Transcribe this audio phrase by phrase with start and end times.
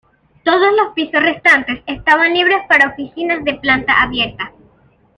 [0.43, 4.51] Todos los pisos restantes estaban libres para oficinas de planta abierta.